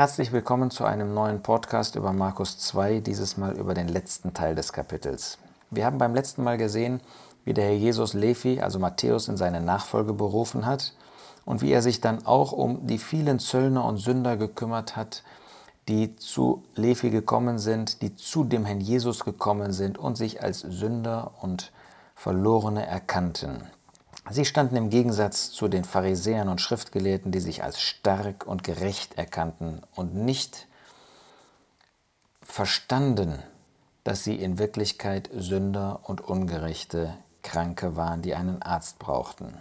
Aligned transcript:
Herzlich 0.00 0.32
willkommen 0.32 0.70
zu 0.70 0.86
einem 0.86 1.12
neuen 1.12 1.42
Podcast 1.42 1.94
über 1.94 2.14
Markus 2.14 2.56
2, 2.56 3.00
dieses 3.00 3.36
Mal 3.36 3.52
über 3.58 3.74
den 3.74 3.86
letzten 3.86 4.32
Teil 4.32 4.54
des 4.54 4.72
Kapitels. 4.72 5.36
Wir 5.70 5.84
haben 5.84 5.98
beim 5.98 6.14
letzten 6.14 6.42
Mal 6.42 6.56
gesehen, 6.56 7.02
wie 7.44 7.52
der 7.52 7.66
Herr 7.66 7.74
Jesus 7.74 8.14
Levi, 8.14 8.62
also 8.62 8.78
Matthäus, 8.78 9.28
in 9.28 9.36
seine 9.36 9.60
Nachfolge 9.60 10.14
berufen 10.14 10.64
hat 10.64 10.94
und 11.44 11.60
wie 11.60 11.70
er 11.70 11.82
sich 11.82 12.00
dann 12.00 12.24
auch 12.24 12.52
um 12.52 12.86
die 12.86 12.96
vielen 12.96 13.40
Zöllner 13.40 13.84
und 13.84 13.98
Sünder 13.98 14.38
gekümmert 14.38 14.96
hat, 14.96 15.22
die 15.86 16.16
zu 16.16 16.62
Levi 16.76 17.10
gekommen 17.10 17.58
sind, 17.58 18.00
die 18.00 18.16
zu 18.16 18.44
dem 18.44 18.64
Herrn 18.64 18.80
Jesus 18.80 19.26
gekommen 19.26 19.70
sind 19.70 19.98
und 19.98 20.16
sich 20.16 20.42
als 20.42 20.60
Sünder 20.60 21.32
und 21.42 21.72
Verlorene 22.14 22.86
erkannten. 22.86 23.66
Sie 24.28 24.44
standen 24.44 24.76
im 24.76 24.90
Gegensatz 24.90 25.50
zu 25.50 25.68
den 25.68 25.84
Pharisäern 25.84 26.48
und 26.48 26.60
Schriftgelehrten, 26.60 27.32
die 27.32 27.40
sich 27.40 27.62
als 27.62 27.80
stark 27.80 28.46
und 28.46 28.62
gerecht 28.64 29.16
erkannten 29.16 29.82
und 29.94 30.14
nicht 30.14 30.66
verstanden, 32.42 33.42
dass 34.04 34.24
sie 34.24 34.36
in 34.36 34.58
Wirklichkeit 34.58 35.30
Sünder 35.32 36.00
und 36.04 36.20
Ungerechte 36.20 37.16
Kranke 37.42 37.96
waren, 37.96 38.22
die 38.22 38.34
einen 38.34 38.60
Arzt 38.62 38.98
brauchten. 38.98 39.56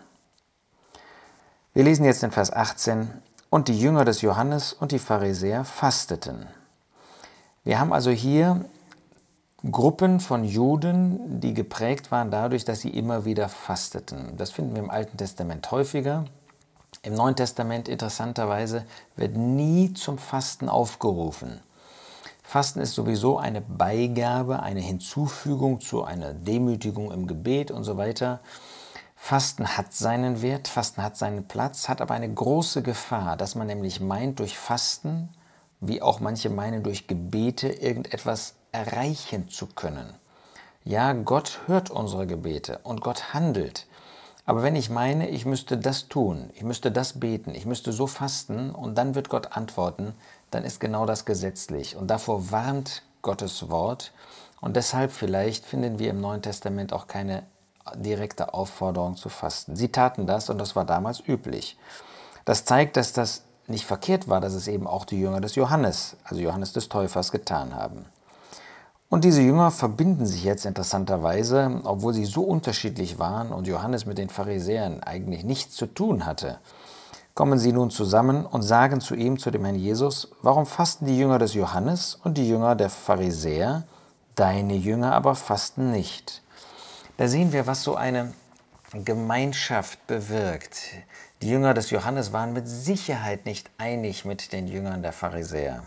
Wir 1.73 1.83
lesen 1.83 2.03
jetzt 2.03 2.23
in 2.23 2.31
Vers 2.31 2.51
18, 2.51 3.21
und 3.49 3.67
die 3.67 3.79
Jünger 3.79 4.05
des 4.05 4.21
Johannes 4.21 4.73
und 4.73 4.91
die 4.91 4.99
Pharisäer 4.99 5.65
fasteten. 5.65 6.47
Wir 7.63 7.79
haben 7.79 7.93
also 7.93 8.11
hier 8.11 8.65
Gruppen 9.69 10.21
von 10.21 10.45
Juden, 10.45 11.41
die 11.41 11.53
geprägt 11.53 12.11
waren 12.11 12.31
dadurch, 12.31 12.63
dass 12.63 12.79
sie 12.79 12.91
immer 12.91 13.25
wieder 13.25 13.49
fasteten. 13.49 14.37
Das 14.37 14.51
finden 14.51 14.73
wir 14.73 14.81
im 14.81 14.89
Alten 14.89 15.17
Testament 15.17 15.69
häufiger. 15.69 16.23
Im 17.01 17.13
Neuen 17.13 17.35
Testament 17.35 17.89
interessanterweise 17.89 18.85
wird 19.17 19.35
nie 19.35 19.93
zum 19.93 20.17
Fasten 20.17 20.69
aufgerufen. 20.69 21.59
Fasten 22.41 22.79
ist 22.79 22.93
sowieso 22.93 23.37
eine 23.37 23.59
Beigabe, 23.59 24.63
eine 24.63 24.79
Hinzufügung 24.79 25.81
zu 25.81 26.05
einer 26.05 26.33
Demütigung 26.33 27.11
im 27.11 27.27
Gebet 27.27 27.69
und 27.69 27.83
so 27.83 27.97
weiter. 27.97 28.39
Fasten 29.17 29.77
hat 29.77 29.93
seinen 29.93 30.41
Wert, 30.41 30.69
Fasten 30.69 31.03
hat 31.03 31.17
seinen 31.17 31.49
Platz, 31.49 31.89
hat 31.89 31.99
aber 31.99 32.13
eine 32.13 32.33
große 32.33 32.81
Gefahr, 32.81 33.35
dass 33.35 33.55
man 33.55 33.67
nämlich 33.67 33.99
meint, 33.99 34.39
durch 34.39 34.57
Fasten, 34.57 35.29
wie 35.81 36.01
auch 36.01 36.21
manche 36.21 36.49
meinen, 36.49 36.81
durch 36.81 37.07
Gebete 37.07 37.67
irgendetwas 37.67 38.55
erreichen 38.71 39.49
zu 39.49 39.67
können. 39.67 40.13
Ja, 40.83 41.13
Gott 41.13 41.59
hört 41.67 41.89
unsere 41.89 42.25
Gebete 42.27 42.79
und 42.83 43.01
Gott 43.01 43.33
handelt. 43.33 43.87
Aber 44.45 44.63
wenn 44.63 44.75
ich 44.75 44.89
meine, 44.89 45.29
ich 45.29 45.45
müsste 45.45 45.77
das 45.77 46.07
tun, 46.07 46.49
ich 46.55 46.63
müsste 46.63 46.91
das 46.91 47.19
beten, 47.19 47.53
ich 47.53 47.65
müsste 47.65 47.91
so 47.91 48.07
fasten 48.07 48.71
und 48.71 48.97
dann 48.97 49.13
wird 49.13 49.29
Gott 49.29 49.55
antworten, 49.55 50.15
dann 50.49 50.63
ist 50.63 50.79
genau 50.79 51.05
das 51.05 51.25
gesetzlich. 51.25 51.95
Und 51.95 52.07
davor 52.07 52.49
warnt 52.51 53.03
Gottes 53.21 53.69
Wort. 53.69 54.11
Und 54.61 54.75
deshalb 54.75 55.11
vielleicht 55.11 55.65
finden 55.65 55.99
wir 55.99 56.09
im 56.09 56.21
Neuen 56.21 56.41
Testament 56.41 56.93
auch 56.93 57.07
keine 57.07 57.43
direkte 57.95 58.53
Aufforderung 58.53 59.15
zu 59.15 59.29
fasten. 59.29 59.75
Sie 59.75 59.91
taten 59.91 60.25
das 60.25 60.49
und 60.49 60.57
das 60.57 60.75
war 60.75 60.85
damals 60.85 61.21
üblich. 61.27 61.77
Das 62.45 62.65
zeigt, 62.65 62.97
dass 62.97 63.13
das 63.13 63.43
nicht 63.67 63.85
verkehrt 63.85 64.27
war, 64.27 64.41
dass 64.41 64.53
es 64.53 64.67
eben 64.67 64.87
auch 64.87 65.05
die 65.05 65.19
Jünger 65.19 65.41
des 65.41 65.55
Johannes, 65.55 66.17
also 66.23 66.41
Johannes 66.41 66.73
des 66.73 66.89
Täufers, 66.89 67.31
getan 67.31 67.75
haben. 67.75 68.05
Und 69.09 69.23
diese 69.23 69.41
Jünger 69.41 69.71
verbinden 69.71 70.27
sich 70.27 70.43
jetzt 70.43 70.67
interessanterweise, 70.67 71.81
obwohl 71.83 72.13
sie 72.13 72.25
so 72.25 72.43
unterschiedlich 72.43 73.17
waren 73.17 73.51
und 73.51 73.65
Johannes 73.65 74.05
mit 74.05 74.19
den 74.19 74.29
Pharisäern 74.29 75.01
eigentlich 75.01 75.43
nichts 75.43 75.75
zu 75.75 75.87
tun 75.87 76.27
hatte, 76.27 76.59
kommen 77.33 77.57
sie 77.57 77.73
nun 77.73 77.89
zusammen 77.89 78.45
und 78.45 78.61
sagen 78.61 79.01
zu 79.01 79.15
ihm, 79.15 79.39
zu 79.39 79.49
dem 79.49 79.65
Herrn 79.65 79.75
Jesus, 79.75 80.29
warum 80.43 80.67
fasten 80.67 81.07
die 81.07 81.17
Jünger 81.17 81.39
des 81.39 81.55
Johannes 81.55 82.19
und 82.23 82.37
die 82.37 82.47
Jünger 82.47 82.75
der 82.75 82.91
Pharisäer, 82.91 83.83
deine 84.35 84.75
Jünger 84.75 85.13
aber 85.13 85.33
fasten 85.33 85.89
nicht? 85.89 86.43
Da 87.17 87.27
sehen 87.27 87.51
wir, 87.51 87.65
was 87.65 87.81
so 87.81 87.95
eine 87.95 88.33
Gemeinschaft 88.93 90.05
bewirkt. 90.05 90.81
Die 91.41 91.49
Jünger 91.49 91.73
des 91.73 91.89
Johannes 91.89 92.31
waren 92.31 92.53
mit 92.53 92.67
Sicherheit 92.67 93.45
nicht 93.45 93.71
einig 93.79 94.23
mit 94.25 94.53
den 94.53 94.67
Jüngern 94.67 95.01
der 95.01 95.13
Pharisäer. 95.13 95.81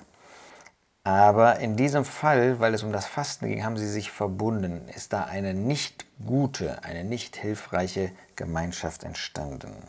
Aber 1.05 1.59
in 1.59 1.77
diesem 1.77 2.05
Fall, 2.05 2.61
weil 2.61 2.75
es 2.75 2.85
um 2.85 2.93
das 2.93 3.07
Fasten 3.07 3.49
ging, 3.49 3.65
haben 3.65 3.77
sie 3.77 3.91
sich 3.91 4.13
verbunden. 4.13 4.89
Ist 4.89 5.13
da 5.13 5.25
eine 5.25 5.53
nicht 5.53 6.07
gute, 6.25 6.85
eine 6.85 7.03
nicht 7.03 7.37
hilfreiche 7.37 8.13
Gemeinschaft 8.37 9.03
entstanden. 9.03 9.89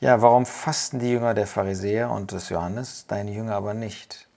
Ja, 0.00 0.20
warum 0.20 0.44
fasten 0.44 0.98
die 0.98 1.10
Jünger 1.10 1.32
der 1.32 1.46
Pharisäer 1.46 2.10
und 2.10 2.32
des 2.32 2.50
Johannes, 2.50 3.06
deine 3.06 3.30
Jünger 3.30 3.54
aber 3.54 3.72
nicht? 3.72 4.28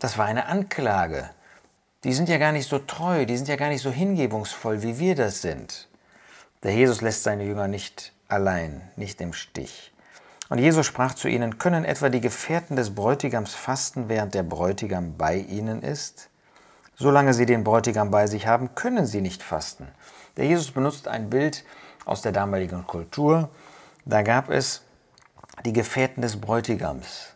Das 0.00 0.18
war 0.18 0.26
eine 0.26 0.46
Anklage. 0.46 1.30
Die 2.04 2.12
sind 2.12 2.28
ja 2.28 2.38
gar 2.38 2.52
nicht 2.52 2.68
so 2.68 2.78
treu, 2.78 3.26
die 3.26 3.36
sind 3.36 3.48
ja 3.48 3.56
gar 3.56 3.68
nicht 3.68 3.82
so 3.82 3.90
hingebungsvoll, 3.90 4.82
wie 4.82 4.98
wir 4.98 5.14
das 5.14 5.42
sind. 5.42 5.88
Der 6.62 6.72
Jesus 6.72 7.02
lässt 7.02 7.22
seine 7.22 7.44
Jünger 7.44 7.68
nicht 7.68 8.12
allein, 8.28 8.80
nicht 8.96 9.20
im 9.20 9.32
Stich. 9.32 9.92
Und 10.48 10.58
Jesus 10.58 10.86
sprach 10.86 11.14
zu 11.14 11.28
ihnen, 11.28 11.58
können 11.58 11.84
etwa 11.84 12.08
die 12.08 12.20
Gefährten 12.20 12.76
des 12.76 12.94
Bräutigams 12.94 13.54
fasten, 13.54 14.08
während 14.08 14.34
der 14.34 14.42
Bräutigam 14.42 15.16
bei 15.16 15.36
ihnen 15.36 15.82
ist? 15.82 16.30
Solange 16.96 17.34
sie 17.34 17.46
den 17.46 17.64
Bräutigam 17.64 18.10
bei 18.10 18.26
sich 18.26 18.46
haben, 18.46 18.74
können 18.74 19.06
sie 19.06 19.20
nicht 19.20 19.42
fasten. 19.42 19.88
Der 20.36 20.46
Jesus 20.46 20.70
benutzt 20.70 21.06
ein 21.06 21.30
Bild 21.30 21.64
aus 22.04 22.22
der 22.22 22.32
damaligen 22.32 22.86
Kultur. 22.86 23.50
Da 24.04 24.22
gab 24.22 24.50
es 24.50 24.82
die 25.64 25.72
Gefährten 25.72 26.22
des 26.22 26.40
Bräutigams. 26.40 27.34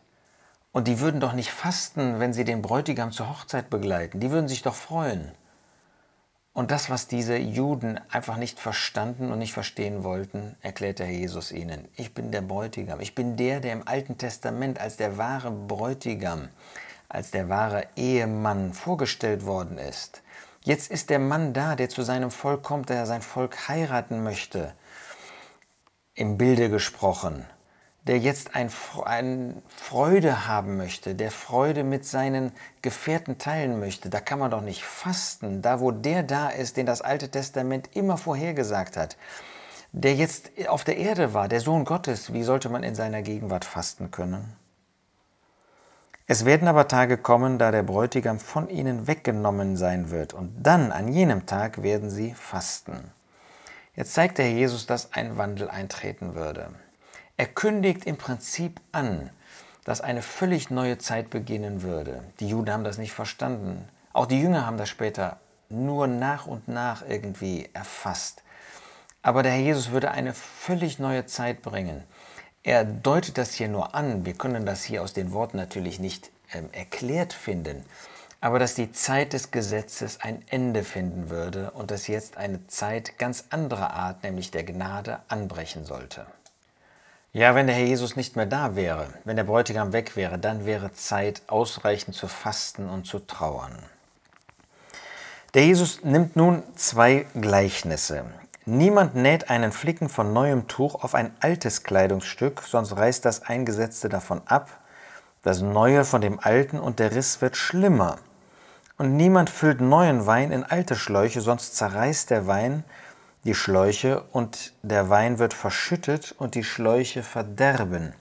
Und 0.73 0.89
die 0.89 1.01
würden 1.01 1.21
doch 1.21 1.35
nicht 1.35 1.51
fasten, 1.51 2.19
wenn 2.19 2.33
sie 2.33 2.45
den 2.45 2.63
Bräutigam 2.63 3.13
zur 3.13 3.29
Hochzeit 3.29 3.69
begleiten. 3.69 4.21
Die 4.21 4.31
würden 4.31 4.49
sich 4.49 4.63
doch 4.63 4.75
freuen. 4.75 5.33
Und 6.55 6.71
das, 6.71 6.91
was 6.91 7.07
diese 7.07 7.37
Juden 7.37 7.99
einfach 8.11 8.37
nicht 8.37 8.61
verstanden 8.61 9.33
und 9.33 9.39
nicht 9.39 9.55
verstehen 9.55 10.05
wollten, 10.05 10.55
erklärt 10.61 10.99
der 10.99 11.11
Jesus 11.11 11.51
ihnen. 11.51 11.89
Ich 11.97 12.13
bin 12.13 12.31
der 12.31 12.43
Bräutigam. 12.43 13.01
Ich 13.01 13.15
bin 13.15 13.37
der, 13.37 13.61
der 13.61 13.73
im 13.73 13.89
Alten 13.89 14.19
Testament 14.19 14.79
als 14.79 14.99
der 14.99 15.17
wahre 15.17 15.51
Bräutigam, 15.51 16.49
als 17.09 17.31
der 17.31 17.49
wahre 17.49 17.87
Ehemann 17.97 18.75
vorgestellt 18.75 19.47
worden 19.47 19.79
ist. 19.79 20.23
Jetzt 20.63 20.91
ist 20.91 21.09
der 21.09 21.19
Mann 21.19 21.55
da, 21.55 21.75
der 21.75 21.89
zu 21.89 22.03
seinem 22.03 22.31
Volk 22.31 22.63
kommt, 22.63 22.91
der 22.91 23.07
sein 23.07 23.23
Volk 23.23 23.69
heiraten 23.69 24.23
möchte. 24.23 24.75
Im 26.15 26.37
Bilde 26.37 26.69
gesprochen 26.69 27.47
der 28.07 28.19
jetzt 28.19 28.57
ein, 28.57 28.71
ein, 29.05 29.63
Freude 29.69 30.49
haben 30.49 30.77
möchte, 30.77 31.15
der 31.15 31.31
Freude 31.31 31.85
mit 31.85 32.05
seinen 32.05 32.53
Gefährten 32.83 33.39
teilen 33.39 33.79
möchte, 33.79 34.11
da 34.11 34.21
kann 34.21 34.41
man 34.41 34.51
doch 34.51 34.61
nicht 34.61 34.85
fasten, 34.85 35.63
da 35.63 35.81
wo 35.81 35.93
der 35.93 36.23
da 36.25 36.49
ist, 36.49 36.77
den 36.77 36.87
das 36.87 37.01
Alte 37.01 37.31
Testament 37.31 37.91
immer 37.95 38.19
vorhergesagt 38.19 38.97
hat, 38.97 39.17
der 39.93 40.17
jetzt 40.17 40.51
auf 40.69 40.83
der 40.85 40.97
Erde 40.97 41.33
war, 41.33 41.49
der 41.49 41.61
Sohn 41.61 41.85
Gottes, 41.85 42.33
wie 42.33 42.43
sollte 42.43 42.69
man 42.69 42.83
in 42.83 42.95
seiner 42.95 43.23
Gegenwart 43.23 43.65
fasten 43.65 44.11
können? 44.11 44.57
Es 46.27 46.45
werden 46.45 46.67
aber 46.67 46.89
Tage 46.89 47.19
kommen, 47.19 47.59
da 47.59 47.71
der 47.71 47.83
Bräutigam 47.83 48.39
von 48.39 48.69
ihnen 48.69 49.07
weggenommen 49.07 49.77
sein 49.77 50.11
wird, 50.11 50.33
und 50.33 50.63
dann 50.63 50.91
an 50.91 51.09
jenem 51.09 51.47
Tag 51.47 51.83
werden 51.83 52.11
sie 52.11 52.33
fasten. 52.33 53.13
Jetzt 53.95 54.15
zeigt 54.15 54.39
der 54.39 54.51
Jesus, 54.51 54.87
dass 54.87 55.13
ein 55.13 55.37
Wandel 55.37 55.69
eintreten 55.69 56.35
würde. 56.35 56.71
Er 57.37 57.47
kündigt 57.47 58.05
im 58.05 58.17
Prinzip 58.17 58.81
an, 58.93 59.31
dass 59.85 60.01
eine 60.01 60.23
völlig 60.23 60.71
neue 60.71 60.99
Zeit 60.99 61.31
beginnen 61.31 61.83
würde. 61.83 62.23
Die 62.41 62.49
Juden 62.49 62.73
haben 62.73 62.85
das 62.85 62.99
nicht 62.99 63.13
verstanden. 63.13 63.89
Auch 64.13 64.27
die 64.27 64.41
Jünger 64.41 64.67
haben 64.67 64.77
das 64.77 64.89
später 64.89 65.39
nur 65.69 66.07
nach 66.07 66.47
und 66.47 66.69
nach 66.69 67.03
irgendwie 67.09 67.69
erfasst. 67.73 68.43
Aber 69.23 69.43
der 69.43 69.53
Herr 69.53 69.61
Jesus 69.61 69.91
würde 69.91 70.11
eine 70.11 70.35
völlig 70.35 70.99
neue 70.99 71.27
Zeit 71.27 71.63
bringen. 71.63 72.05
Er 72.63 72.85
deutet 72.85 73.39
das 73.39 73.55
hier 73.55 73.69
nur 73.69 73.95
an. 73.95 74.25
Wir 74.25 74.35
können 74.35 74.67
das 74.67 74.85
hier 74.85 75.03
aus 75.03 75.15
den 75.15 75.33
Worten 75.33 75.57
natürlich 75.57 75.99
nicht 75.99 76.31
ähm, 76.53 76.69
erklärt 76.73 77.33
finden. 77.33 77.85
Aber 78.41 78.59
dass 78.59 78.75
die 78.75 78.93
Zeit 78.93 79.33
des 79.33 79.51
Gesetzes 79.51 80.21
ein 80.21 80.43
Ende 80.49 80.85
finden 80.85 81.31
würde 81.31 81.71
und 81.73 81.91
dass 81.91 82.09
jetzt 82.09 82.37
eine 82.37 82.67
Zeit 82.67 83.19
ganz 83.19 83.45
anderer 83.51 83.95
Art, 83.95 84.23
nämlich 84.25 84.51
der 84.51 84.65
Gnade, 84.65 85.21
anbrechen 85.29 85.85
sollte. 85.85 86.27
Ja, 87.35 87.55
wenn 87.55 87.67
der 87.67 87.77
Herr 87.77 87.87
Jesus 87.87 88.15
nicht 88.15 88.37
mehr 88.37 88.45
da 88.45 88.77
wäre, 88.77 89.07
wenn 89.25 89.37
der 89.37 89.45
Bräutigam 89.45 89.95
weg 89.95 90.17
wäre, 90.17 90.39
dann 90.39 90.67
wäre 90.67 90.93
Zeit 90.93 91.41
ausreichend 91.47 92.15
zu 92.15 92.29
fasten 92.29 92.91
und 92.91 93.07
zu 93.07 93.21
trauern. 93.21 93.79
Der 95.55 95.65
Jesus 95.65 96.05
nimmt 96.05 96.37
nun 96.37 96.63
zwei 96.77 97.25
Gleichnisse. 97.35 98.27
Niemand 98.67 99.15
näht 99.15 99.49
einen 99.49 99.73
Flicken 99.73 100.11
von 100.11 100.35
neuem 100.35 100.69
Tuch 100.69 101.03
auf 101.03 101.15
ein 101.15 101.35
altes 101.41 101.85
Kleidungsstück, 101.85 102.65
sonst 102.67 102.99
reißt 102.99 103.25
das 103.25 103.41
Eingesetzte 103.41 104.11
davon 104.11 104.43
ab, 104.45 104.69
das 105.43 105.63
Neue 105.63 106.05
von 106.05 106.21
dem 106.21 106.39
Alten 106.39 106.79
und 106.79 106.99
der 106.99 107.15
Riss 107.15 107.41
wird 107.41 107.57
schlimmer. 107.57 108.19
Und 108.99 109.17
niemand 109.17 109.49
füllt 109.49 109.81
neuen 109.81 110.27
Wein 110.27 110.53
in 110.53 110.65
alte 110.65 110.97
Schläuche, 110.97 111.41
sonst 111.41 111.77
zerreißt 111.77 112.29
der 112.29 112.47
Wein 112.47 112.85
die 113.45 113.55
Schläuche 113.55 114.23
und 114.33 114.73
der 114.83 115.11
Wein 115.11 115.39
wird 115.39 115.55
verschüttet 115.55 116.35
und 116.39 116.55
die 116.55 116.65
Schläuche 116.65 117.23
verderben. 117.23 118.15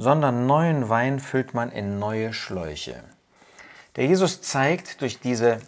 sondern 0.00 0.46
neuen 0.46 0.88
Wein 0.88 1.18
füllt 1.18 1.54
man 1.54 1.72
in 1.72 1.98
neue 1.98 2.32
Schläuche. 2.32 3.02
Der 3.96 4.06
Jesus 4.06 4.42
zeigt 4.42 5.00
durch 5.00 5.18
diese 5.18 5.58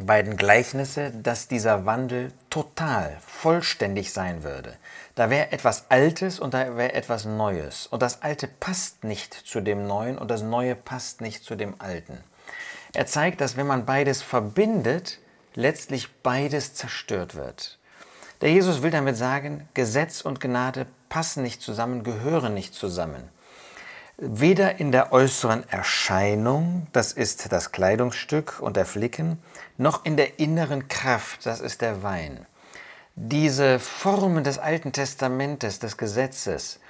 beiden 0.00 0.36
Gleichnisse, 0.36 1.10
dass 1.10 1.48
dieser 1.48 1.84
Wandel 1.84 2.32
total, 2.50 3.16
vollständig 3.26 4.12
sein 4.12 4.44
würde. 4.44 4.76
Da 5.16 5.28
wäre 5.28 5.50
etwas 5.50 5.86
Altes 5.88 6.38
und 6.38 6.54
da 6.54 6.76
wäre 6.76 6.92
etwas 6.94 7.24
Neues. 7.24 7.88
Und 7.88 8.00
das 8.00 8.22
Alte 8.22 8.46
passt 8.46 9.02
nicht 9.02 9.34
zu 9.34 9.60
dem 9.60 9.86
Neuen 9.88 10.18
und 10.18 10.30
das 10.30 10.42
Neue 10.42 10.76
passt 10.76 11.20
nicht 11.20 11.42
zu 11.44 11.56
dem 11.56 11.74
Alten. 11.78 12.18
Er 12.92 13.06
zeigt, 13.06 13.40
dass 13.40 13.56
wenn 13.56 13.66
man 13.66 13.86
beides 13.86 14.22
verbindet, 14.22 15.18
letztlich 15.54 16.12
beides 16.22 16.74
zerstört 16.74 17.34
wird. 17.34 17.78
Der 18.44 18.52
Jesus 18.52 18.82
will 18.82 18.90
damit 18.90 19.16
sagen, 19.16 19.66
Gesetz 19.72 20.20
und 20.20 20.38
Gnade 20.38 20.84
passen 21.08 21.42
nicht 21.42 21.62
zusammen, 21.62 22.04
gehören 22.04 22.52
nicht 22.52 22.74
zusammen. 22.74 23.30
Weder 24.18 24.78
in 24.78 24.92
der 24.92 25.14
äußeren 25.14 25.66
Erscheinung, 25.70 26.86
das 26.92 27.12
ist 27.12 27.50
das 27.52 27.72
Kleidungsstück 27.72 28.60
und 28.60 28.76
der 28.76 28.84
Flicken, 28.84 29.38
noch 29.78 30.04
in 30.04 30.18
der 30.18 30.38
inneren 30.38 30.88
Kraft, 30.88 31.46
das 31.46 31.62
ist 31.62 31.80
der 31.80 32.02
Wein. 32.02 32.44
Diese 33.16 33.78
Formen 33.78 34.44
des 34.44 34.58
Alten 34.58 34.92
Testamentes, 34.92 35.78
des 35.78 35.96
Gesetzes 35.96 36.80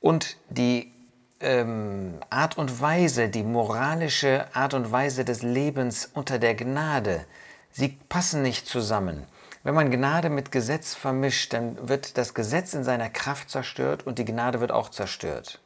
und 0.00 0.38
die 0.48 0.92
ähm, 1.38 2.14
Art 2.30 2.58
und 2.58 2.80
Weise, 2.80 3.28
die 3.28 3.44
moralische 3.44 4.44
Art 4.56 4.74
und 4.74 4.90
Weise 4.90 5.24
des 5.24 5.42
Lebens 5.42 6.10
unter 6.14 6.40
der 6.40 6.56
Gnade, 6.56 7.26
sie 7.70 7.96
passen 8.08 8.42
nicht 8.42 8.66
zusammen. 8.66 9.28
Wenn 9.62 9.74
man 9.74 9.90
Gnade 9.90 10.30
mit 10.30 10.52
Gesetz 10.52 10.94
vermischt, 10.94 11.52
dann 11.52 11.76
wird 11.86 12.16
das 12.16 12.32
Gesetz 12.32 12.72
in 12.72 12.82
seiner 12.82 13.10
Kraft 13.10 13.50
zerstört 13.50 14.06
und 14.06 14.18
die 14.18 14.24
Gnade 14.24 14.60
wird 14.60 14.72
auch 14.72 14.88
zerstört. 14.88 15.60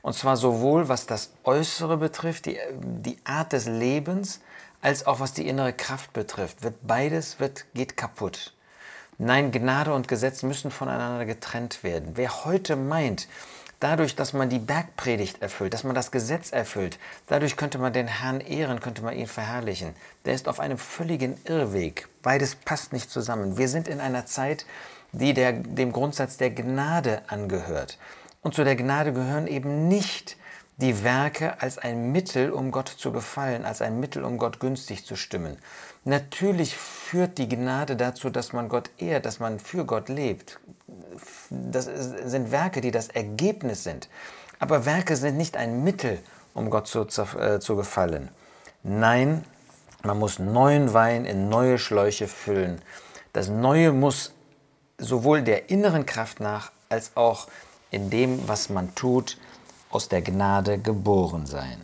Und 0.00 0.14
zwar 0.14 0.38
sowohl 0.38 0.88
was 0.88 1.04
das 1.04 1.30
Äußere 1.44 1.98
betrifft, 1.98 2.46
die, 2.46 2.58
die 2.72 3.18
Art 3.24 3.52
des 3.52 3.66
Lebens, 3.66 4.40
als 4.80 5.06
auch 5.06 5.20
was 5.20 5.34
die 5.34 5.46
innere 5.46 5.74
Kraft 5.74 6.14
betrifft. 6.14 6.62
Wird 6.62 6.86
beides 6.86 7.38
wird, 7.38 7.66
geht 7.74 7.98
kaputt. 7.98 8.54
Nein, 9.18 9.52
Gnade 9.52 9.92
und 9.92 10.08
Gesetz 10.08 10.42
müssen 10.42 10.70
voneinander 10.70 11.26
getrennt 11.26 11.84
werden. 11.84 12.12
Wer 12.14 12.46
heute 12.46 12.76
meint, 12.76 13.28
dadurch, 13.78 14.16
dass 14.16 14.32
man 14.32 14.48
die 14.48 14.58
Bergpredigt 14.58 15.42
erfüllt, 15.42 15.74
dass 15.74 15.84
man 15.84 15.94
das 15.94 16.10
Gesetz 16.10 16.50
erfüllt, 16.50 16.98
dadurch 17.26 17.58
könnte 17.58 17.76
man 17.76 17.92
den 17.92 18.08
Herrn 18.08 18.40
ehren, 18.40 18.80
könnte 18.80 19.02
man 19.02 19.14
ihn 19.14 19.26
verherrlichen. 19.26 19.94
Der 20.24 20.32
ist 20.32 20.48
auf 20.48 20.60
einem 20.60 20.78
völligen 20.78 21.36
Irrweg. 21.44 22.08
Beides 22.24 22.56
passt 22.56 22.92
nicht 22.92 23.08
zusammen. 23.08 23.56
Wir 23.56 23.68
sind 23.68 23.86
in 23.86 24.00
einer 24.00 24.26
Zeit, 24.26 24.66
die 25.12 25.32
der, 25.32 25.52
dem 25.52 25.92
Grundsatz 25.92 26.36
der 26.36 26.50
Gnade 26.50 27.22
angehört. 27.28 27.98
Und 28.42 28.54
zu 28.54 28.64
der 28.64 28.74
Gnade 28.74 29.12
gehören 29.12 29.46
eben 29.46 29.86
nicht 29.86 30.36
die 30.78 31.04
Werke 31.04 31.62
als 31.62 31.78
ein 31.78 32.10
Mittel, 32.10 32.50
um 32.50 32.72
Gott 32.72 32.88
zu 32.88 33.12
gefallen, 33.12 33.64
als 33.64 33.80
ein 33.80 34.00
Mittel, 34.00 34.24
um 34.24 34.38
Gott 34.38 34.58
günstig 34.58 35.06
zu 35.06 35.14
stimmen. 35.14 35.56
Natürlich 36.02 36.76
führt 36.76 37.38
die 37.38 37.48
Gnade 37.48 37.94
dazu, 37.94 38.28
dass 38.28 38.52
man 38.52 38.68
Gott 38.68 38.90
ehrt, 38.98 39.24
dass 39.24 39.38
man 39.38 39.60
für 39.60 39.84
Gott 39.84 40.08
lebt 40.08 40.58
das 41.50 41.84
sind 42.24 42.50
Werke, 42.50 42.80
die 42.80 42.90
das 42.90 43.08
Ergebnis 43.08 43.84
sind. 43.84 44.08
Aber 44.58 44.86
Werke 44.86 45.16
sind 45.16 45.36
nicht 45.36 45.56
ein 45.56 45.84
Mittel, 45.84 46.18
um 46.54 46.70
Gott 46.70 46.86
zu, 46.86 47.06
äh, 47.38 47.60
zu 47.60 47.76
gefallen. 47.76 48.28
Nein, 48.82 49.44
man 50.04 50.18
muss 50.18 50.38
neuen 50.38 50.92
Wein 50.92 51.24
in 51.24 51.48
neue 51.48 51.78
Schläuche 51.78 52.28
füllen. 52.28 52.80
Das 53.32 53.48
Neue 53.48 53.92
muss 53.92 54.32
sowohl 54.98 55.42
der 55.42 55.70
inneren 55.70 56.06
Kraft 56.06 56.40
nach 56.40 56.70
als 56.88 57.16
auch 57.16 57.48
in 57.90 58.10
dem, 58.10 58.46
was 58.46 58.68
man 58.68 58.94
tut, 58.94 59.38
aus 59.90 60.08
der 60.08 60.22
Gnade 60.22 60.78
geboren 60.78 61.46
sein. 61.46 61.80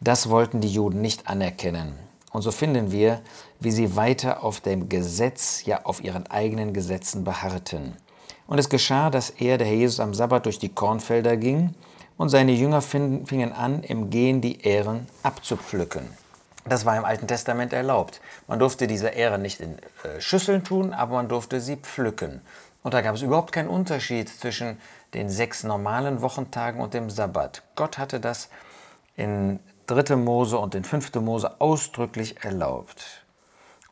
Das 0.00 0.30
wollten 0.30 0.60
die 0.60 0.72
Juden 0.72 1.02
nicht 1.02 1.28
anerkennen. 1.28 1.94
Und 2.32 2.42
so 2.42 2.52
finden 2.52 2.90
wir, 2.92 3.20
wie 3.58 3.72
sie 3.72 3.96
weiter 3.96 4.42
auf 4.44 4.60
dem 4.60 4.88
Gesetz, 4.88 5.64
ja 5.66 5.84
auf 5.84 6.02
ihren 6.02 6.26
eigenen 6.28 6.72
Gesetzen 6.72 7.24
beharrten. 7.24 7.96
Und 8.46 8.58
es 8.58 8.68
geschah, 8.68 9.10
dass 9.10 9.30
er, 9.30 9.58
der 9.58 9.66
Herr 9.66 9.74
Jesus, 9.74 10.00
am 10.00 10.14
Sabbat 10.14 10.46
durch 10.46 10.58
die 10.58 10.70
Kornfelder 10.70 11.36
ging 11.36 11.74
und 12.16 12.28
seine 12.28 12.52
Jünger 12.52 12.80
fingen 12.82 13.52
an, 13.52 13.82
im 13.82 14.10
Gehen 14.10 14.40
die 14.40 14.62
Ähren 14.62 15.06
abzupflücken. 15.22 16.08
Das 16.66 16.84
war 16.84 16.96
im 16.96 17.04
Alten 17.04 17.26
Testament 17.26 17.72
erlaubt. 17.72 18.20
Man 18.46 18.58
durfte 18.58 18.86
diese 18.86 19.08
Ähren 19.08 19.42
nicht 19.42 19.60
in 19.60 19.78
äh, 20.04 20.20
Schüsseln 20.20 20.62
tun, 20.62 20.92
aber 20.92 21.14
man 21.14 21.28
durfte 21.28 21.60
sie 21.60 21.76
pflücken. 21.76 22.40
Und 22.82 22.94
da 22.94 23.00
gab 23.00 23.14
es 23.14 23.22
überhaupt 23.22 23.52
keinen 23.52 23.68
Unterschied 23.68 24.28
zwischen 24.28 24.78
den 25.14 25.28
sechs 25.28 25.64
normalen 25.64 26.22
Wochentagen 26.22 26.80
und 26.80 26.94
dem 26.94 27.10
Sabbat. 27.10 27.62
Gott 27.76 27.98
hatte 27.98 28.20
das 28.20 28.48
in 29.16 29.60
3. 29.86 30.16
Mose 30.16 30.58
und 30.58 30.74
in 30.74 30.84
5. 30.84 31.14
Mose 31.16 31.60
ausdrücklich 31.60 32.44
erlaubt. 32.44 33.24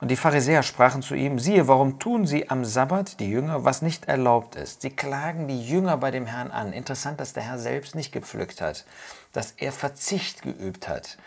Und 0.01 0.09
die 0.09 0.17
Pharisäer 0.17 0.63
sprachen 0.63 1.03
zu 1.03 1.17
ihm, 1.17 1.41
siehe, 1.41 1.67
warum 1.67 1.99
tun 1.99 2.25
sie 2.25 2.49
am 2.51 2.65
Sabbat, 2.65 3.19
die 3.19 3.31
Jünger, 3.31 3.65
was 3.65 3.83
nicht 3.83 4.07
erlaubt 4.07 4.55
ist? 4.55 4.83
Sie 4.83 4.91
klagen 4.91 5.49
die 5.49 5.61
Jünger 5.61 5.97
bei 5.97 6.13
dem 6.13 6.27
Herrn 6.27 6.53
an. 6.53 6.73
Interessant, 6.73 7.19
dass 7.19 7.33
der 7.33 7.43
Herr 7.43 7.59
selbst 7.59 7.97
nicht 7.97 8.13
gepflückt 8.13 8.61
hat, 8.61 8.85
dass 9.33 9.55
er 9.57 9.73
Verzicht 9.73 10.43
geübt 10.43 10.87
hat, 10.87 11.19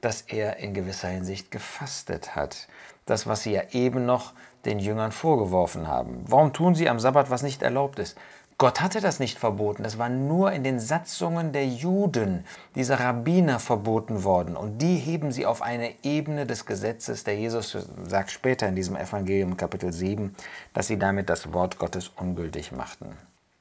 dass 0.00 0.22
er 0.22 0.58
in 0.58 0.74
gewisser 0.74 1.08
Hinsicht 1.08 1.50
gefastet 1.50 2.36
hat. 2.36 2.68
Das, 3.06 3.26
was 3.26 3.42
sie 3.42 3.52
ja 3.52 3.62
eben 3.72 4.06
noch 4.06 4.32
den 4.64 4.78
Jüngern 4.78 5.12
vorgeworfen 5.12 5.88
haben. 5.88 6.24
Warum 6.26 6.52
tun 6.52 6.74
sie 6.74 6.88
am 6.88 7.00
Sabbat, 7.00 7.30
was 7.30 7.42
nicht 7.42 7.62
erlaubt 7.62 7.98
ist? 7.98 8.16
Gott 8.60 8.80
hatte 8.80 9.00
das 9.00 9.20
nicht 9.20 9.38
verboten. 9.38 9.84
Das 9.84 9.98
war 9.98 10.08
nur 10.08 10.50
in 10.50 10.64
den 10.64 10.80
Satzungen 10.80 11.52
der 11.52 11.68
Juden, 11.68 12.44
dieser 12.74 12.98
Rabbiner 12.98 13.60
verboten 13.60 14.24
worden. 14.24 14.56
Und 14.56 14.78
die 14.82 14.96
heben 14.96 15.30
sie 15.30 15.46
auf 15.46 15.62
eine 15.62 15.92
Ebene 16.02 16.44
des 16.44 16.66
Gesetzes. 16.66 17.22
Der 17.22 17.36
Jesus 17.36 17.76
sagt 18.04 18.32
später 18.32 18.66
in 18.66 18.74
diesem 18.74 18.96
Evangelium 18.96 19.56
Kapitel 19.56 19.92
7, 19.92 20.34
dass 20.74 20.88
sie 20.88 20.98
damit 20.98 21.30
das 21.30 21.52
Wort 21.52 21.78
Gottes 21.78 22.10
ungültig 22.16 22.72
machten. 22.72 23.16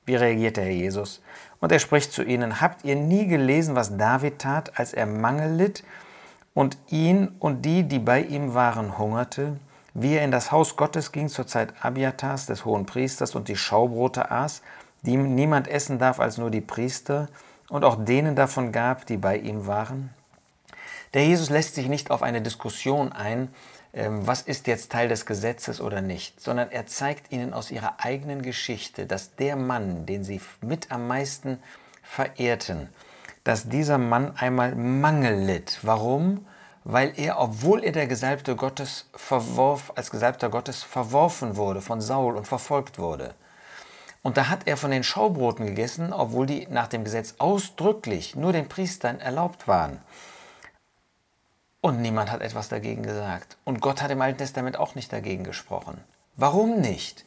Wie 0.07 0.15
reagiert 0.15 0.57
der 0.57 0.63
Herr 0.63 0.71
Jesus? 0.71 1.21
Und 1.59 1.71
er 1.71 1.79
spricht 1.79 2.11
zu 2.11 2.23
ihnen, 2.23 2.59
habt 2.59 2.83
ihr 2.83 2.95
nie 2.95 3.27
gelesen, 3.27 3.75
was 3.75 3.97
David 3.97 4.39
tat, 4.39 4.79
als 4.79 4.95
er 4.95 5.05
Mangel 5.05 5.53
litt 5.53 5.83
und 6.57 6.75
ihn 6.89 7.27
und 7.37 7.65
die, 7.65 7.83
die 7.83 7.99
bei 7.99 8.19
ihm 8.19 8.55
waren, 8.55 8.97
hungerte? 8.97 9.59
Wie 9.93 10.15
er 10.15 10.23
in 10.23 10.31
das 10.31 10.51
Haus 10.51 10.75
Gottes 10.75 11.11
ging 11.11 11.29
zur 11.29 11.45
Zeit 11.45 11.71
Abiatars, 11.81 12.47
des 12.47 12.65
hohen 12.65 12.87
Priesters, 12.87 13.35
und 13.35 13.47
die 13.47 13.55
Schaubrote 13.55 14.31
aß, 14.31 14.63
die 15.03 15.17
niemand 15.17 15.67
essen 15.67 15.99
darf 15.99 16.19
als 16.19 16.39
nur 16.39 16.49
die 16.49 16.61
Priester 16.61 17.27
und 17.69 17.85
auch 17.85 18.03
denen 18.03 18.35
davon 18.35 18.71
gab, 18.71 19.05
die 19.05 19.17
bei 19.17 19.37
ihm 19.37 19.67
waren? 19.67 20.09
Der 21.13 21.25
Jesus 21.25 21.51
lässt 21.51 21.75
sich 21.75 21.89
nicht 21.89 22.09
auf 22.09 22.23
eine 22.23 22.41
Diskussion 22.41 23.11
ein, 23.11 23.49
ähm, 23.93 24.25
was 24.25 24.41
ist 24.41 24.65
jetzt 24.65 24.91
Teil 24.91 25.09
des 25.09 25.27
Gesetzes 25.27 25.79
oder 25.79 26.01
nicht, 26.01 26.41
sondern 26.41 26.71
er 26.71 26.87
zeigt 26.87 27.31
ihnen 27.31 27.53
aus 27.53 27.69
ihrer 27.69 28.03
eigenen 28.03 28.41
Geschichte, 28.41 29.05
dass 29.05 29.35
der 29.35 29.57
Mann, 29.57 30.07
den 30.07 30.23
sie 30.23 30.41
mit 30.61 30.91
am 30.91 31.05
meisten 31.07 31.59
verehrten, 32.01 32.89
dass 33.43 33.69
dieser 33.69 33.97
Mann 33.97 34.35
einmal 34.35 34.75
Mangel 34.75 35.45
litt. 35.45 35.79
Warum? 35.83 36.45
Weil 36.89 37.11
er, 37.19 37.37
obwohl 37.41 37.83
er 37.83 37.91
der 37.91 38.07
Gesalbte 38.07 38.55
Gottes 38.55 39.09
verworf, 39.13 39.91
als 39.95 40.09
Gesalbter 40.09 40.47
Gottes 40.47 40.83
verworfen 40.83 41.57
wurde 41.57 41.81
von 41.81 41.99
Saul 41.99 42.37
und 42.37 42.47
verfolgt 42.47 42.97
wurde. 42.97 43.35
Und 44.23 44.37
da 44.37 44.47
hat 44.47 44.67
er 44.67 44.77
von 44.77 44.91
den 44.91 45.03
Schaubroten 45.03 45.65
gegessen, 45.65 46.13
obwohl 46.13 46.45
die 46.45 46.65
nach 46.69 46.87
dem 46.87 47.03
Gesetz 47.03 47.35
ausdrücklich 47.39 48.37
nur 48.37 48.53
den 48.53 48.69
Priestern 48.69 49.19
erlaubt 49.19 49.67
waren. 49.67 49.99
Und 51.81 52.01
niemand 52.01 52.31
hat 52.31 52.39
etwas 52.39 52.69
dagegen 52.69 53.03
gesagt. 53.03 53.57
Und 53.65 53.81
Gott 53.81 54.01
hat 54.01 54.11
im 54.11 54.21
Alten 54.21 54.37
Testament 54.37 54.77
auch 54.79 54.95
nicht 54.95 55.11
dagegen 55.11 55.43
gesprochen. 55.43 56.01
Warum 56.37 56.79
nicht? 56.79 57.25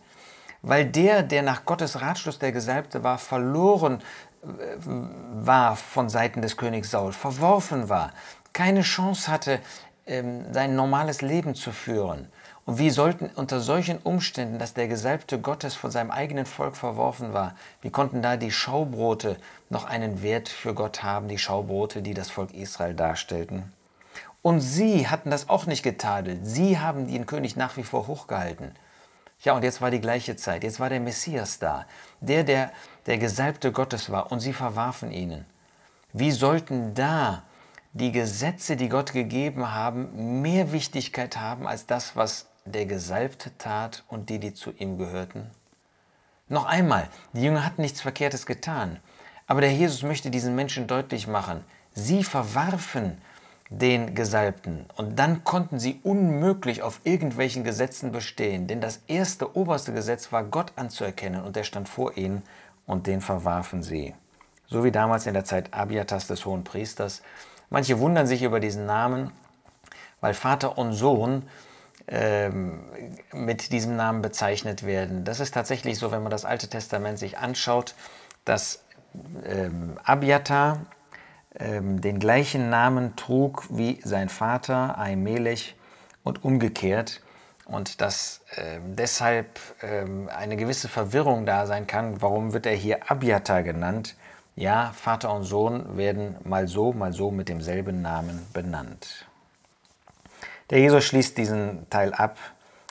Weil 0.62 0.86
der, 0.86 1.22
der 1.22 1.42
nach 1.42 1.66
Gottes 1.66 2.00
Ratschluss 2.00 2.38
der 2.38 2.52
Gesalbte 2.52 3.04
war, 3.04 3.18
verloren 3.18 4.00
äh, 4.42 4.46
war 4.78 5.76
von 5.76 6.08
Seiten 6.08 6.40
des 6.40 6.56
Königs 6.56 6.90
Saul, 6.90 7.12
verworfen 7.12 7.90
war, 7.90 8.12
keine 8.52 8.82
Chance 8.82 9.30
hatte, 9.30 9.60
ähm, 10.06 10.52
sein 10.52 10.74
normales 10.74 11.22
Leben 11.22 11.54
zu 11.54 11.72
führen. 11.72 12.28
Und 12.66 12.78
wie 12.78 12.90
sollten 12.90 13.30
unter 13.34 13.60
solchen 13.60 13.98
Umständen, 13.98 14.58
dass 14.58 14.74
der 14.74 14.86
Gesalbte 14.86 15.40
Gottes 15.40 15.74
von 15.74 15.90
seinem 15.90 16.10
eigenen 16.10 16.46
Volk 16.46 16.76
verworfen 16.76 17.32
war, 17.32 17.54
wie 17.82 17.90
konnten 17.90 18.22
da 18.22 18.36
die 18.36 18.50
Schaubrote 18.50 19.36
noch 19.70 19.84
einen 19.84 20.22
Wert 20.22 20.48
für 20.48 20.74
Gott 20.74 21.02
haben, 21.02 21.28
die 21.28 21.38
Schaubrote, 21.38 22.02
die 22.02 22.14
das 22.14 22.30
Volk 22.30 22.52
Israel 22.54 22.94
darstellten? 22.94 23.72
Und 24.42 24.60
sie 24.60 25.08
hatten 25.08 25.30
das 25.30 25.48
auch 25.48 25.66
nicht 25.66 25.82
getadelt. 25.82 26.40
Sie 26.42 26.78
haben 26.78 27.06
den 27.06 27.26
König 27.26 27.56
nach 27.56 27.76
wie 27.76 27.82
vor 27.82 28.06
hochgehalten. 28.06 28.72
Ja, 29.42 29.54
und 29.54 29.62
jetzt 29.62 29.80
war 29.80 29.90
die 29.90 30.00
gleiche 30.00 30.36
Zeit. 30.36 30.62
Jetzt 30.62 30.80
war 30.80 30.90
der 30.90 31.00
Messias 31.00 31.58
da. 31.58 31.86
Der, 32.20 32.44
der 32.44 32.70
der 33.06 33.18
Gesalbte 33.18 33.72
Gottes 33.72 34.10
war. 34.10 34.30
Und 34.30 34.40
sie 34.40 34.52
verwarfen 34.52 35.12
ihn. 35.12 35.44
Wie 36.12 36.30
sollten 36.30 36.94
da 36.94 37.42
die 37.92 38.12
Gesetze, 38.12 38.76
die 38.76 38.88
Gott 38.88 39.12
gegeben 39.12 39.72
haben, 39.72 40.42
mehr 40.42 40.72
Wichtigkeit 40.72 41.36
haben 41.36 41.66
als 41.66 41.86
das, 41.86 42.16
was 42.16 42.46
der 42.64 42.86
Gesalbte 42.86 43.50
tat 43.58 44.04
und 44.08 44.28
die, 44.28 44.38
die 44.38 44.54
zu 44.54 44.70
ihm 44.72 44.98
gehörten? 44.98 45.50
Noch 46.48 46.66
einmal, 46.66 47.08
die 47.32 47.42
Jünger 47.42 47.64
hatten 47.64 47.82
nichts 47.82 48.00
Verkehrtes 48.00 48.46
getan, 48.46 49.00
Aber 49.46 49.60
der 49.60 49.72
Jesus 49.72 50.04
möchte 50.04 50.30
diesen 50.30 50.54
Menschen 50.54 50.86
deutlich 50.86 51.26
machen, 51.26 51.64
sie 51.92 52.22
verwarfen 52.22 53.20
den 53.68 54.14
Gesalbten 54.14 54.86
und 54.96 55.18
dann 55.18 55.42
konnten 55.42 55.80
sie 55.80 55.98
unmöglich 56.04 56.82
auf 56.82 57.00
irgendwelchen 57.02 57.64
Gesetzen 57.64 58.12
bestehen, 58.12 58.68
denn 58.68 58.80
das 58.80 59.00
erste 59.08 59.56
oberste 59.56 59.92
Gesetz 59.92 60.30
war 60.30 60.44
Gott 60.44 60.72
anzuerkennen 60.76 61.42
und 61.42 61.56
der 61.56 61.64
stand 61.64 61.88
vor 61.88 62.16
ihnen 62.16 62.42
und 62.86 63.08
den 63.08 63.20
verwarfen 63.20 63.82
sie. 63.82 64.14
So 64.68 64.84
wie 64.84 64.92
damals 64.92 65.26
in 65.26 65.34
der 65.34 65.44
Zeit 65.44 65.74
Abiatas 65.74 66.28
des 66.28 66.46
hohen 66.46 66.62
Priesters. 66.62 67.22
Manche 67.70 67.98
wundern 67.98 68.26
sich 68.26 68.42
über 68.42 68.60
diesen 68.60 68.84
Namen, 68.84 69.32
weil 70.20 70.34
Vater 70.34 70.76
und 70.76 70.92
Sohn 70.92 71.48
ähm, 72.08 72.80
mit 73.32 73.72
diesem 73.72 73.96
Namen 73.96 74.22
bezeichnet 74.22 74.84
werden. 74.84 75.24
Das 75.24 75.40
ist 75.40 75.54
tatsächlich 75.54 75.98
so, 75.98 76.10
wenn 76.10 76.22
man 76.22 76.30
das 76.30 76.44
Alte 76.44 76.68
Testament 76.68 77.18
sich 77.18 77.38
anschaut, 77.38 77.94
dass 78.44 78.82
ähm, 79.44 79.98
Abiatar 80.04 80.86
ähm, 81.58 82.00
den 82.00 82.18
gleichen 82.18 82.70
Namen 82.70 83.16
trug 83.16 83.66
wie 83.70 84.00
sein 84.04 84.28
Vater 84.28 84.98
Ahimelech 84.98 85.76
und 86.24 86.44
umgekehrt 86.44 87.22
und 87.64 88.00
dass 88.00 88.40
äh, 88.56 88.80
deshalb 88.84 89.60
äh, 89.80 90.04
eine 90.32 90.56
gewisse 90.56 90.88
Verwirrung 90.88 91.46
da 91.46 91.66
sein 91.66 91.86
kann. 91.86 92.20
Warum 92.20 92.52
wird 92.52 92.66
er 92.66 92.74
hier 92.74 93.10
Abiatar 93.10 93.62
genannt? 93.62 94.16
Ja, 94.60 94.92
Vater 94.94 95.32
und 95.32 95.44
Sohn 95.44 95.96
werden 95.96 96.36
mal 96.44 96.68
so, 96.68 96.92
mal 96.92 97.14
so 97.14 97.30
mit 97.30 97.48
demselben 97.48 98.02
Namen 98.02 98.46
benannt. 98.52 99.24
Der 100.68 100.80
Jesus 100.80 101.02
schließt 101.04 101.38
diesen 101.38 101.88
Teil 101.88 102.12
ab 102.12 102.36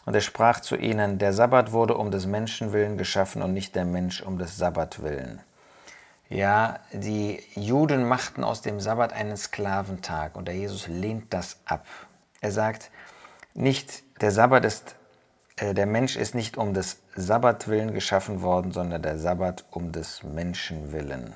und 0.07 0.15
er 0.15 0.21
sprach 0.21 0.61
zu 0.61 0.75
ihnen, 0.75 1.19
der 1.19 1.31
Sabbat 1.31 1.71
wurde 1.71 1.95
um 1.95 2.09
des 2.09 2.25
Menschen 2.25 2.73
willen 2.73 2.97
geschaffen 2.97 3.43
und 3.43 3.53
nicht 3.53 3.75
der 3.75 3.85
Mensch 3.85 4.23
um 4.23 4.39
des 4.39 4.57
Sabbat 4.57 5.03
willen. 5.03 5.41
Ja, 6.27 6.79
die 6.91 7.39
Juden 7.53 8.03
machten 8.03 8.43
aus 8.43 8.63
dem 8.63 8.79
Sabbat 8.79 9.13
einen 9.13 9.37
Sklaventag 9.37 10.37
und 10.37 10.47
der 10.47 10.55
Jesus 10.55 10.87
lehnt 10.87 11.31
das 11.35 11.57
ab. 11.65 11.85
Er 12.41 12.51
sagt, 12.51 12.89
nicht 13.53 14.01
der 14.21 14.31
Sabbat 14.31 14.65
ist, 14.65 14.95
äh, 15.57 15.75
der 15.75 15.85
Mensch 15.85 16.15
ist 16.15 16.33
nicht 16.33 16.57
um 16.57 16.73
des 16.73 16.97
Sabbat 17.15 17.67
willen 17.67 17.93
geschaffen 17.93 18.41
worden, 18.41 18.71
sondern 18.71 19.03
der 19.03 19.19
Sabbat 19.19 19.65
um 19.69 19.91
des 19.91 20.23
Menschen 20.23 20.91
willen. 20.91 21.35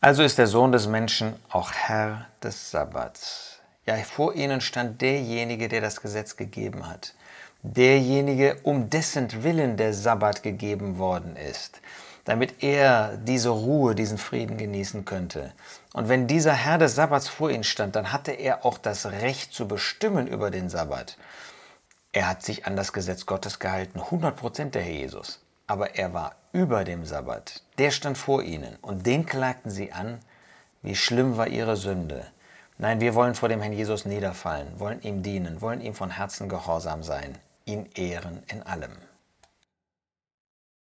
Also 0.00 0.22
ist 0.22 0.38
der 0.38 0.46
Sohn 0.46 0.72
des 0.72 0.86
Menschen 0.86 1.34
auch 1.50 1.72
Herr 1.72 2.26
des 2.42 2.70
Sabbats. 2.70 3.58
Ja, 3.86 3.96
vor 3.96 4.34
ihnen 4.34 4.60
stand 4.60 5.00
derjenige, 5.00 5.68
der 5.68 5.80
das 5.80 6.00
Gesetz 6.00 6.36
gegeben 6.36 6.88
hat. 6.88 7.14
Derjenige, 7.62 8.58
um 8.62 8.90
dessen 8.90 9.42
Willen 9.42 9.76
der 9.76 9.92
Sabbat 9.94 10.42
gegeben 10.42 10.98
worden 10.98 11.36
ist 11.36 11.80
damit 12.28 12.62
er 12.62 13.16
diese 13.16 13.48
Ruhe, 13.48 13.94
diesen 13.94 14.18
Frieden 14.18 14.58
genießen 14.58 15.06
könnte. 15.06 15.54
Und 15.94 16.10
wenn 16.10 16.26
dieser 16.26 16.52
Herr 16.52 16.76
des 16.76 16.94
Sabbats 16.94 17.26
vor 17.26 17.50
ihm 17.50 17.62
stand, 17.62 17.96
dann 17.96 18.12
hatte 18.12 18.32
er 18.32 18.66
auch 18.66 18.76
das 18.76 19.06
Recht 19.06 19.54
zu 19.54 19.66
bestimmen 19.66 20.26
über 20.26 20.50
den 20.50 20.68
Sabbat. 20.68 21.16
Er 22.12 22.28
hat 22.28 22.42
sich 22.42 22.66
an 22.66 22.76
das 22.76 22.92
Gesetz 22.92 23.24
Gottes 23.24 23.60
gehalten, 23.60 23.98
100% 23.98 24.72
der 24.72 24.82
Herr 24.82 24.92
Jesus. 24.92 25.40
Aber 25.66 25.96
er 25.96 26.12
war 26.12 26.34
über 26.58 26.82
dem 26.82 27.04
Sabbat. 27.04 27.62
Der 27.78 27.92
stand 27.92 28.18
vor 28.18 28.42
ihnen 28.42 28.76
und 28.82 29.06
den 29.06 29.26
klagten 29.26 29.70
sie 29.70 29.92
an, 29.92 30.18
wie 30.82 30.96
schlimm 30.96 31.36
war 31.36 31.46
ihre 31.46 31.76
Sünde. 31.76 32.26
Nein, 32.78 33.00
wir 33.00 33.14
wollen 33.14 33.36
vor 33.36 33.48
dem 33.48 33.60
Herrn 33.60 33.72
Jesus 33.72 34.06
niederfallen, 34.06 34.66
wollen 34.80 35.00
ihm 35.02 35.22
dienen, 35.22 35.60
wollen 35.60 35.80
ihm 35.80 35.94
von 35.94 36.10
Herzen 36.10 36.48
gehorsam 36.48 37.04
sein, 37.04 37.38
ihn 37.64 37.86
ehren 37.94 38.42
in 38.48 38.64
allem. 38.64 38.90